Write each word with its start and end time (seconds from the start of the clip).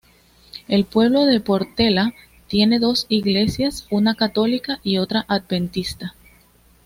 El 0.67 0.85
pueblo 0.85 1.25
de 1.27 1.41
Portela 1.41 2.15
tiene 2.47 2.79
dos 2.79 3.05
iglesias, 3.07 3.85
una 3.91 4.15
católica 4.15 4.79
y 4.81 4.97
otra 4.97 5.25
adventista. 5.27 6.15